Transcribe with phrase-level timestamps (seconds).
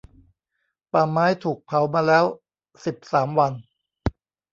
[0.91, 2.25] ป่าไม้ถูกเผามาแล้ว
[2.85, 3.53] สิบสามวัน